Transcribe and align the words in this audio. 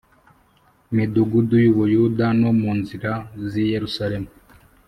midugudu 0.95 1.55
y 1.63 1.67
u 1.71 1.73
Buyuda 1.77 2.25
no 2.39 2.49
mu 2.59 2.71
nzira 2.79 3.11
z 3.49 3.51
i 3.63 3.65
Yerusalemu 3.73 4.29